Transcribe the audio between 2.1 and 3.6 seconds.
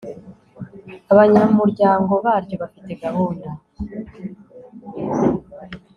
baryo bafite gahunda